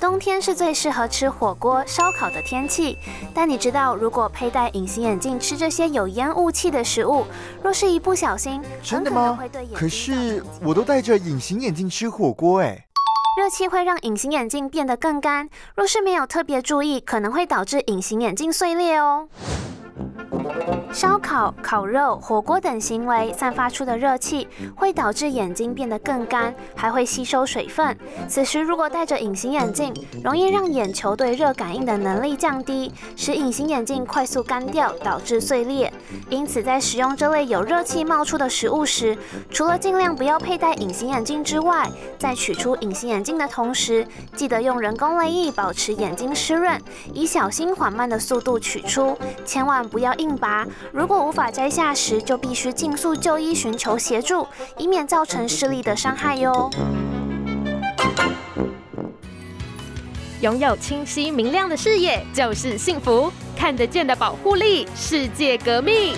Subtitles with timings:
[0.00, 2.96] 冬天是最适合吃火锅、烧烤的天气，
[3.34, 7.26] 但你知道，如果佩戴隐形眼镜吃这些有烟雾气的食物，
[7.62, 9.38] 若是一不小心，真的吗？
[9.74, 12.84] 可是我都戴着隐形眼镜吃火锅哎。
[13.36, 19.28] 热气会让隐形眼镜变得更干，若是没有特别注意，可能会导致隐形眼镜碎裂哦。
[20.92, 27.96] 烧烤、烤肉、火锅等行为散发出的热气会导致眼睛变得更干，还会吸收水分。
[28.26, 35.92] 此时如果戴着隐形眼镜，容易让眼球对热感应的能力降低，使隐形眼镜快速干掉，导致碎裂。
[36.30, 39.16] 因此，在使用这类有热气冒出的食物时，
[39.50, 46.80] 除了尽量不要佩戴隐形眼镜之外，在取出隐形眼镜的同时，记得用人工泪液保持眼睛湿润，
[47.12, 50.66] 以小心缓慢的速度取出，千万不要硬拔。
[50.92, 56.70] 如果无法摘下时，就必须尽速就医寻求协助，以免造成视力的伤害哟。
[60.40, 66.14] 拥有清晰明亮的视野就是幸福，看得见的保护力，世界革命。